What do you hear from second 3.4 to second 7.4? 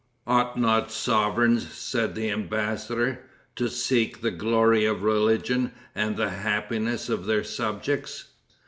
"to seek the glory of religion and the happiness of